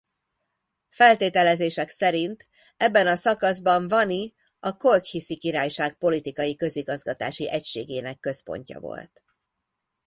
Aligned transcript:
Feltételezések 0.89 1.89
szerint 1.89 2.43
ebben 2.77 3.07
a 3.07 3.15
szakaszban 3.15 3.87
Vani 3.87 4.33
a 4.59 4.77
Kolkhiszi 4.77 5.37
királyság 5.37 5.97
politikai-közigazgatási 5.97 7.49
egységének 7.49 8.19
központja 8.19 8.79
volt. 8.79 9.23